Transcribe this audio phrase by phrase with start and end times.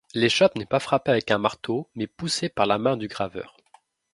[0.15, 3.55] L’échoppe n’est pas frappée avec un marteau mais poussée par la main du graveur.